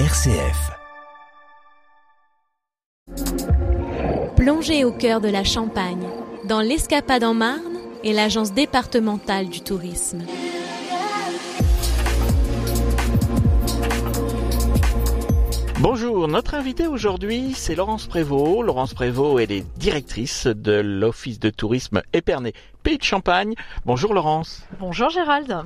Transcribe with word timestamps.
RCF. 0.00 0.72
Plongez 4.34 4.84
au 4.84 4.90
cœur 4.90 5.20
de 5.20 5.28
la 5.28 5.44
Champagne, 5.44 6.08
dans 6.48 6.60
l'Escapade 6.60 7.22
en 7.22 7.32
Marne 7.32 7.78
et 8.02 8.12
l'Agence 8.12 8.52
départementale 8.52 9.48
du 9.48 9.60
tourisme. 9.60 10.24
Bonjour, 15.78 16.26
notre 16.26 16.54
invité 16.54 16.88
aujourd'hui 16.88 17.52
c'est 17.54 17.76
Laurence 17.76 18.08
Prévost. 18.08 18.64
Laurence 18.64 18.94
Prévost 18.94 19.40
elle 19.40 19.52
est 19.52 19.78
directrice 19.78 20.48
de 20.48 20.72
l'Office 20.72 21.38
de 21.38 21.50
tourisme 21.50 22.02
Épernay 22.12 22.52
Pays 22.84 22.98
de 22.98 23.02
Champagne. 23.02 23.54
Bonjour 23.86 24.12
Laurence. 24.12 24.62
Bonjour 24.78 25.08
Gérald. 25.08 25.64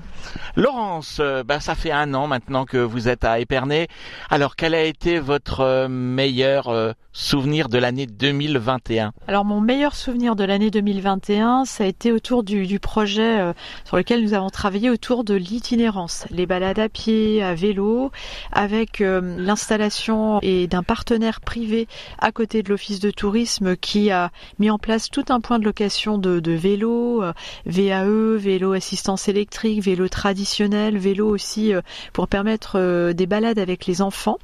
Laurence, 0.55 1.19
euh, 1.19 1.43
bah, 1.43 1.59
ça 1.59 1.75
fait 1.75 1.91
un 1.91 2.15
an 2.15 2.29
maintenant 2.29 2.65
que 2.65 2.77
vous 2.77 3.09
êtes 3.09 3.25
à 3.25 3.41
Épernay. 3.41 3.89
Alors 4.31 4.55
quel 4.55 4.73
a 4.73 4.85
été 4.85 5.19
votre 5.19 5.61
euh, 5.61 5.89
meilleur 5.89 6.69
euh, 6.69 6.93
souvenir 7.13 7.69
de 7.69 7.77
l'année 7.77 8.07
2021 8.07 9.13
Alors 9.27 9.45
mon 9.45 9.61
meilleur 9.61 9.97
souvenir 9.97 10.37
de 10.37 10.45
l'année 10.45 10.71
2021, 10.71 11.65
ça 11.65 11.83
a 11.83 11.87
été 11.89 12.13
autour 12.13 12.45
du, 12.45 12.79
projet 12.79 13.53
sur 13.85 13.97
lequel 13.97 14.23
nous 14.23 14.35
avons 14.35 14.51
travaillé 14.51 14.89
autour 14.89 15.25
de 15.25 15.35
l'itinérance, 15.35 16.27
les 16.31 16.47
balades 16.47 16.79
à 16.79 16.89
pied, 16.89 17.43
à 17.43 17.55
vélo, 17.55 18.13
avec 18.53 19.01
l'installation 19.01 20.39
et 20.43 20.69
d'un 20.69 20.85
partenaire 20.85 21.41
privé 21.41 21.89
à 22.21 22.31
côté 22.31 22.63
de 22.63 22.69
l'office 22.69 23.01
de 23.01 23.11
tourisme 23.11 23.75
qui 23.75 24.13
a 24.13 24.31
mis 24.61 24.71
en 24.71 24.79
place 24.79 25.11
tout 25.11 25.25
un 25.31 25.41
point 25.41 25.59
de 25.59 25.65
location 25.65 26.19
de, 26.19 26.39
de 26.39 26.53
vélos 26.53 27.08
euh, 27.23 27.33
VAE, 27.67 28.37
vélo 28.39 28.73
assistance 28.73 29.29
électrique, 29.29 29.83
vélo 29.83 30.09
traditionnel, 30.09 30.99
vélo 30.99 31.29
aussi 31.29 31.75
euh, 31.75 31.81
pour 32.13 32.29
permettre 32.29 32.73
euh, 32.77 33.13
des 33.13 33.27
balades 33.27 33.59
avec 33.59 33.87
les 33.87 34.03
enfants. 34.03 34.39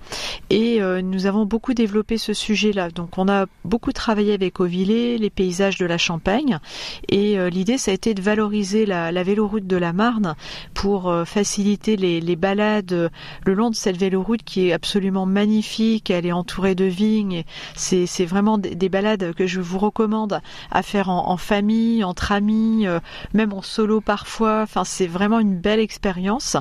Et 0.50 0.80
nous 1.02 1.27
avons 1.27 1.46
beaucoup 1.46 1.74
développé 1.74 2.19
ce 2.19 2.33
sujet-là. 2.33 2.91
Donc 2.91 3.19
on 3.19 3.28
a 3.28 3.47
beaucoup 3.64 3.92
travaillé 3.92 4.34
avec 4.34 4.61
Ovillé, 4.61 5.19
les 5.19 5.30
paysages 5.30 5.78
de 5.78 5.86
la 5.86 5.98
Champagne. 5.98 6.58
Et 7.08 7.38
l'idée, 7.50 7.78
ça 7.78 7.91
a 7.91 7.94
été 7.94 8.14
de 8.14 8.22
valoriser 8.22 8.86
la, 8.86 9.10
véloroute 9.22 9.66
de 9.66 9.77
la 9.77 9.92
Marne 9.92 10.36
pour 10.75 11.12
faciliter 11.27 11.97
les, 11.97 12.36
balades 12.36 13.10
le 13.44 13.55
long 13.55 13.70
de 13.70 13.75
cette 13.75 13.97
véloroute 13.97 14.42
qui 14.44 14.69
est 14.69 14.72
absolument 14.72 15.27
magnifique. 15.27 16.10
Elle 16.10 16.27
est 16.27 16.33
entourée 16.33 16.75
de 16.75 16.84
vignes. 16.84 17.44
C'est 17.75 18.27
vraiment 18.27 18.58
des, 18.58 18.88
balades 18.88 19.34
que 19.34 19.47
je 19.47 19.60
vous 19.60 19.78
recommande 19.78 20.41
à 20.70 20.83
faire 20.83 21.08
en 21.08 21.36
famille, 21.36 22.05
entre 22.05 22.33
amis 22.33 22.53
euh, 22.84 23.00
même 23.33 23.52
en 23.52 23.62
solo 23.62 24.00
parfois. 24.00 24.60
Enfin, 24.62 24.84
c'est 24.84 25.06
vraiment 25.06 25.41
une 25.41 25.56
belle 25.56 25.80
expérience. 25.80 26.56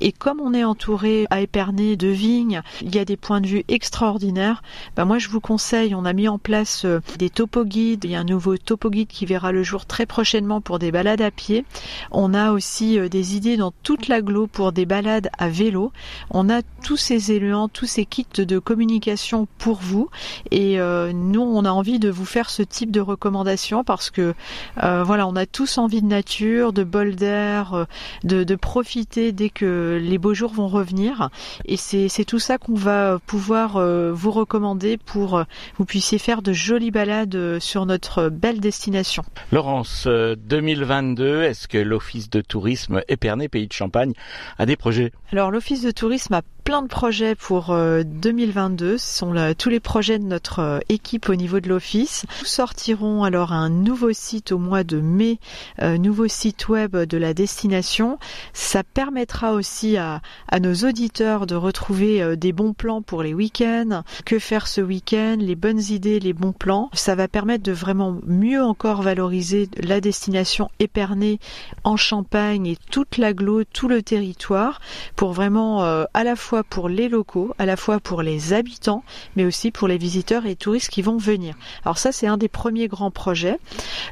Et 0.00 0.12
comme 0.12 0.40
on 0.40 0.54
est 0.54 0.64
entouré 0.64 1.26
à 1.30 1.40
Épernay 1.40 1.96
de 1.96 2.08
vignes, 2.08 2.62
il 2.82 2.94
y 2.94 2.98
a 2.98 3.04
des 3.04 3.16
points 3.16 3.40
de 3.40 3.46
vue 3.46 3.64
extraordinaires. 3.68 4.62
Ben 4.96 5.04
moi, 5.04 5.18
je 5.18 5.28
vous 5.28 5.40
conseille, 5.40 5.94
on 5.94 6.04
a 6.04 6.12
mis 6.12 6.28
en 6.28 6.38
place 6.38 6.84
euh, 6.84 7.00
des 7.18 7.30
topo 7.30 7.64
guides. 7.64 8.04
Il 8.04 8.10
y 8.10 8.16
a 8.16 8.20
un 8.20 8.24
nouveau 8.24 8.56
topo 8.56 8.90
guide 8.90 9.08
qui 9.08 9.26
verra 9.26 9.52
le 9.52 9.62
jour 9.62 9.86
très 9.86 10.06
prochainement 10.06 10.60
pour 10.60 10.78
des 10.78 10.92
balades 10.92 11.20
à 11.20 11.30
pied. 11.30 11.64
On 12.10 12.34
a 12.34 12.52
aussi 12.52 12.98
euh, 12.98 13.08
des 13.08 13.36
idées 13.36 13.56
dans 13.56 13.72
toute 13.82 14.08
l'agglo 14.08 14.46
pour 14.46 14.72
des 14.72 14.86
balades 14.86 15.30
à 15.38 15.48
vélo. 15.48 15.92
On 16.30 16.48
a 16.50 16.62
tous 16.82 16.96
ces 16.96 17.32
éléments, 17.32 17.68
tous 17.68 17.86
ces 17.86 18.04
kits 18.04 18.26
de 18.36 18.58
communication 18.58 19.46
pour 19.58 19.78
vous. 19.80 20.08
Et 20.50 20.78
nous, 20.78 21.40
on 21.40 21.64
a 21.64 21.70
envie 21.70 21.98
de 21.98 22.10
vous 22.10 22.24
faire 22.24 22.50
ce 22.50 22.62
type 22.62 22.90
de 22.90 23.00
recommandations 23.00 23.84
parce 23.84 24.10
que 24.10 24.34
voilà, 24.76 25.26
on 25.26 25.36
a 25.38 25.46
tous 25.46 25.78
envie 25.78 26.02
de 26.02 26.06
nature, 26.06 26.72
de 26.72 26.84
bol 26.84 27.14
d'air, 27.14 27.74
euh, 27.74 27.84
de, 28.24 28.54
profiter 28.56 29.32
dès 29.32 29.50
que 29.50 29.98
les 30.02 30.18
beaux 30.18 30.34
jours 30.34 30.52
vont 30.52 30.68
revenir. 30.68 31.30
Et 31.64 31.76
c'est 31.76 32.24
tout 32.24 32.38
ça 32.38 32.58
qu'on 32.58 32.74
va 32.74 33.18
pouvoir 33.26 33.76
euh, 33.76 34.12
vous 34.12 34.32
recommander 34.32 34.98
pour 34.98 35.36
euh, 35.36 35.44
vous 35.76 35.84
puissiez 35.84 36.18
faire 36.18 36.42
de 36.42 36.52
jolies 36.52 36.90
balades 36.90 37.58
sur 37.60 37.86
notre 37.86 38.28
belle 38.28 38.60
destination. 38.60 39.22
Laurence, 39.52 40.06
2022, 40.06 41.44
est-ce 41.44 41.68
que 41.68 41.78
l'Office 41.78 42.28
de 42.28 42.40
tourisme 42.40 43.02
Épernay 43.08 43.48
Pays 43.48 43.68
de 43.68 43.72
Champagne 43.72 44.12
a 44.58 44.66
des 44.66 44.76
projets? 44.76 45.12
Alors 45.32 45.50
l'Office 45.50 45.82
de 45.82 45.90
tourisme 45.92 46.34
a 46.34 46.42
plein 46.68 46.82
de 46.82 46.88
projets 46.88 47.34
pour 47.34 47.74
2022. 47.74 48.98
Ce 48.98 49.18
sont 49.20 49.54
tous 49.56 49.70
les 49.70 49.80
projets 49.80 50.18
de 50.18 50.24
notre 50.24 50.82
équipe 50.90 51.30
au 51.30 51.34
niveau 51.34 51.60
de 51.60 51.68
l'Office. 51.70 52.26
Nous 52.40 52.44
sortirons 52.44 53.24
alors 53.24 53.54
un 53.54 53.70
nouveau 53.70 54.12
site 54.12 54.52
au 54.52 54.58
mois 54.58 54.84
de 54.84 55.00
mai 55.00 55.38
euh, 55.80 55.96
nouveau 55.96 56.28
site 56.28 56.68
web 56.68 56.94
de 56.94 57.16
la 57.16 57.32
destination. 57.32 58.18
Ça 58.52 58.82
permettra 58.84 59.52
aussi 59.52 59.96
à, 59.96 60.20
nos 60.60 60.74
auditeurs 60.74 61.46
de 61.46 61.54
retrouver 61.54 62.20
euh, 62.20 62.36
des 62.36 62.52
bons 62.52 62.74
plans 62.74 63.00
pour 63.00 63.22
les 63.22 63.32
week-ends, 63.32 64.02
que 64.26 64.38
faire 64.38 64.66
ce 64.66 64.82
week-end, 64.82 65.36
les 65.38 65.56
bonnes 65.56 65.80
idées, 65.80 66.20
les 66.20 66.34
bons 66.34 66.52
plans. 66.52 66.90
Ça 66.92 67.14
va 67.14 67.28
permettre 67.28 67.62
de 67.62 67.72
vraiment 67.72 68.18
mieux 68.26 68.62
encore 68.62 69.00
valoriser 69.00 69.70
la 69.78 70.02
destination 70.02 70.68
Épernay 70.80 71.38
en 71.84 71.96
Champagne 71.96 72.66
et 72.66 72.76
toute 72.90 73.16
l'agglo, 73.16 73.64
tout 73.64 73.88
le 73.88 74.02
territoire, 74.02 74.82
pour 75.16 75.32
vraiment 75.32 75.82
euh, 75.82 76.04
à 76.12 76.24
la 76.24 76.36
fois 76.36 76.57
pour 76.62 76.88
les 76.88 77.08
locaux, 77.08 77.54
à 77.58 77.66
la 77.66 77.76
fois 77.76 78.00
pour 78.00 78.22
les 78.22 78.52
habitants, 78.52 79.04
mais 79.36 79.44
aussi 79.44 79.70
pour 79.70 79.88
les 79.88 79.98
visiteurs 79.98 80.46
et 80.46 80.56
touristes 80.56 80.90
qui 80.90 81.02
vont 81.02 81.16
venir. 81.16 81.54
Alors 81.84 81.98
ça, 81.98 82.12
c'est 82.12 82.26
un 82.26 82.36
des 82.36 82.48
premiers 82.48 82.88
grands 82.88 83.10
projets. 83.10 83.58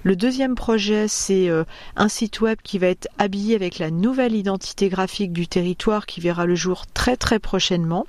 Le 0.02 0.16
deuxième 0.16 0.54
projet 0.54 1.06
c'est 1.08 1.48
euh, 1.48 1.64
un 1.96 2.08
site 2.08 2.40
web 2.40 2.58
qui 2.62 2.78
va 2.78 2.86
être 2.88 3.08
habillé 3.18 3.54
avec 3.54 3.78
la 3.78 3.90
nouvelle 3.90 4.34
identité 4.34 4.88
graphique 4.88 5.32
du 5.32 5.46
territoire 5.48 6.06
qui 6.06 6.20
verra 6.20 6.46
le 6.46 6.54
jour 6.54 6.84
très 6.92 7.16
très 7.16 7.38
prochainement. 7.38 8.06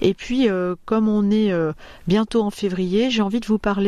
Et 0.00 0.14
puis, 0.14 0.48
euh, 0.48 0.74
comme 0.84 1.08
on 1.08 1.30
est 1.30 1.52
euh, 1.52 1.72
bientôt 2.06 2.42
en 2.42 2.50
février, 2.50 3.10
j'ai 3.10 3.22
envie 3.22 3.40
de 3.40 3.46
vous 3.46 3.58
parler 3.58 3.80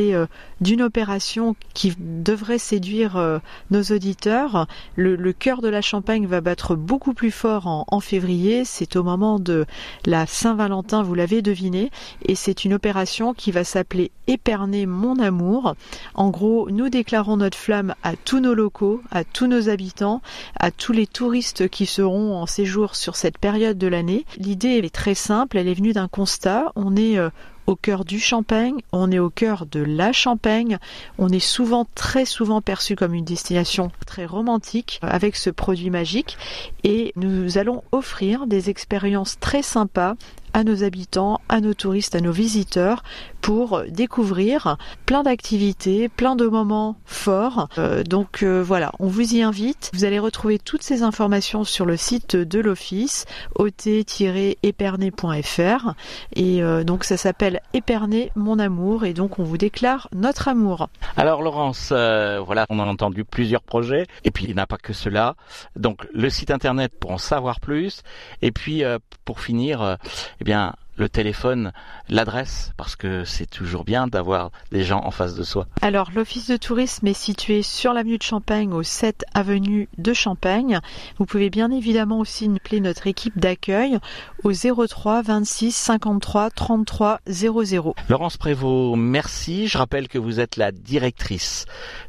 d'une 0.60 0.82
opération 0.82 1.56
qui 1.74 1.94
devrait 1.98 2.58
séduire 2.58 3.40
nos 3.70 3.82
auditeurs. 3.82 4.66
Le, 4.96 5.32
cœur 5.32 5.60
de 5.62 5.68
la 5.68 5.82
Champagne 5.82 6.26
va 6.26 6.40
battre 6.40 6.74
beaucoup 6.74 7.14
plus 7.14 7.30
fort 7.30 7.66
en, 7.66 7.84
en 7.88 8.00
février. 8.00 8.64
C'est 8.64 8.96
au 8.96 9.02
moment 9.02 9.38
de 9.38 9.66
la 10.06 10.26
Saint-Valentin, 10.26 11.02
vous 11.02 11.14
l'avez 11.14 11.42
deviné. 11.42 11.90
Et 12.24 12.34
c'est 12.34 12.64
une 12.64 12.74
opération 12.74 13.34
qui 13.34 13.50
va 13.50 13.64
s'appeler 13.64 14.10
Éperner 14.28 14.86
mon 14.86 15.18
amour. 15.18 15.74
En 16.14 16.30
gros, 16.30 16.70
nous 16.70 16.88
déclarons 16.88 17.36
notre 17.36 17.58
flamme 17.58 17.94
à 18.02 18.14
tous 18.14 18.38
nos 18.38 18.54
locaux, 18.54 19.02
à 19.10 19.24
tous 19.24 19.48
nos 19.48 19.68
habitants, 19.68 20.22
à 20.58 20.70
tous 20.70 20.92
les 20.92 21.06
touristes 21.06 21.68
qui 21.68 21.86
seront 21.86 22.36
en 22.36 22.46
séjour 22.46 22.94
sur 22.94 23.16
cette 23.16 23.38
période 23.38 23.78
de 23.78 23.88
l'année. 23.88 24.24
L'idée 24.38 24.78
est 24.78 24.94
très 24.94 25.14
simple, 25.14 25.58
elle 25.58 25.68
est 25.68 25.74
venue 25.74 25.92
d'un 25.92 26.08
constat. 26.08 26.72
On 26.76 26.94
est 26.96 27.18
euh, 27.18 27.30
au 27.66 27.76
cœur 27.76 28.04
du 28.04 28.18
Champagne, 28.18 28.80
on 28.92 29.10
est 29.10 29.18
au 29.18 29.30
cœur 29.30 29.66
de 29.66 29.80
la 29.80 30.12
Champagne, 30.12 30.78
on 31.18 31.28
est 31.28 31.38
souvent, 31.38 31.86
très 31.94 32.24
souvent 32.24 32.60
perçu 32.60 32.96
comme 32.96 33.14
une 33.14 33.24
destination 33.24 33.90
très 34.06 34.26
romantique 34.26 34.98
avec 35.02 35.36
ce 35.36 35.50
produit 35.50 35.90
magique. 35.90 36.36
Et 36.84 37.12
nous 37.16 37.58
allons 37.58 37.82
offrir 37.92 38.46
des 38.46 38.70
expériences 38.70 39.38
très 39.38 39.62
sympas 39.62 40.14
à 40.54 40.64
nos 40.64 40.84
habitants, 40.84 41.40
à 41.48 41.60
nos 41.60 41.74
touristes, 41.74 42.14
à 42.14 42.20
nos 42.20 42.32
visiteurs 42.32 43.02
pour 43.42 43.82
découvrir 43.88 44.78
plein 45.04 45.24
d'activités, 45.24 46.08
plein 46.08 46.36
de 46.36 46.46
moments 46.46 46.96
forts. 47.04 47.68
Euh, 47.76 48.04
donc 48.04 48.42
euh, 48.42 48.62
voilà, 48.62 48.92
on 49.00 49.08
vous 49.08 49.34
y 49.34 49.42
invite. 49.42 49.90
Vous 49.92 50.04
allez 50.04 50.20
retrouver 50.20 50.58
toutes 50.58 50.82
ces 50.82 51.02
informations 51.02 51.64
sur 51.64 51.84
le 51.84 51.96
site 51.96 52.36
de 52.36 52.60
l'office 52.60 53.26
ot-épernay.fr 53.56 55.94
et 56.34 56.62
euh, 56.62 56.84
donc 56.84 57.04
ça 57.04 57.16
s'appelle 57.16 57.60
Épernay 57.74 58.30
mon 58.36 58.60
amour 58.60 59.04
et 59.04 59.12
donc 59.12 59.40
on 59.40 59.44
vous 59.44 59.58
déclare 59.58 60.08
notre 60.14 60.48
amour. 60.48 60.88
Alors 61.16 61.42
Laurence, 61.42 61.88
voilà, 61.90 62.66
on 62.70 62.78
a 62.78 62.84
entendu 62.84 63.24
plusieurs 63.24 63.62
projets 63.62 64.06
et 64.22 64.30
puis 64.30 64.44
il 64.46 64.54
n'y 64.54 64.60
a 64.60 64.66
pas 64.66 64.76
que 64.76 64.92
cela. 64.92 65.34
Donc 65.74 66.06
le 66.14 66.30
site 66.30 66.52
internet 66.52 66.92
pour 66.98 67.10
en 67.10 67.18
savoir 67.18 67.58
plus 67.58 68.02
et 68.40 68.52
puis 68.52 68.84
pour 69.24 69.40
finir 69.40 69.98
eh 70.42 70.44
bien, 70.44 70.74
le 70.96 71.08
téléphone, 71.08 71.70
l'adresse, 72.08 72.72
parce 72.76 72.96
que 72.96 73.24
c'est 73.24 73.46
toujours 73.46 73.84
bien 73.84 74.08
d'avoir 74.08 74.50
des 74.72 74.82
gens 74.82 75.00
en 75.04 75.12
face 75.12 75.36
de 75.36 75.44
soi. 75.44 75.68
Alors, 75.82 76.10
l'office 76.12 76.48
de 76.48 76.56
tourisme 76.56 77.06
est 77.06 77.12
situé 77.12 77.62
sur 77.62 77.92
l'avenue 77.92 78.18
de 78.18 78.24
Champagne, 78.24 78.72
au 78.72 78.82
7 78.82 79.24
avenue 79.34 79.88
de 79.98 80.12
Champagne. 80.12 80.80
Vous 81.16 81.26
pouvez 81.26 81.48
bien 81.48 81.70
évidemment 81.70 82.18
aussi 82.18 82.50
appeler 82.56 82.80
notre 82.80 83.06
équipe 83.06 83.38
d'accueil 83.38 83.98
au 84.42 84.50
03 84.52 85.22
26 85.22 85.70
53 85.70 86.50
33 86.50 87.20
00. 87.28 87.94
Laurence 88.08 88.36
Prévost, 88.36 88.98
merci. 88.98 89.68
Je 89.68 89.78
rappelle 89.78 90.08
que 90.08 90.18
vous 90.18 90.40
êtes 90.40 90.56
la 90.56 90.72
directrice 90.72 91.66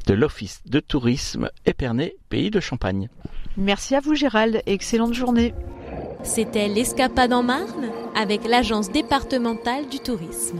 de 0.08 0.14
l'office 0.14 0.60
de 0.66 0.80
tourisme 0.80 1.50
Épernay, 1.66 2.16
pays 2.30 2.50
de 2.50 2.58
Champagne. 2.58 3.08
Merci 3.56 3.94
à 3.94 4.00
vous 4.00 4.16
Gérald, 4.16 4.60
excellente 4.66 5.14
journée. 5.14 5.54
C'était 6.24 6.68
l'Escapade 6.68 7.32
en 7.32 7.42
Marne 7.42 7.90
avec 8.16 8.48
l'Agence 8.48 8.90
départementale 8.90 9.86
du 9.88 10.00
tourisme. 10.00 10.58